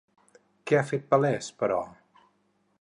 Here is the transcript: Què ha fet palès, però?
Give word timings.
Què 0.71 0.79
ha 0.79 0.85
fet 0.93 1.05
palès, 1.13 1.53
però? 1.61 1.79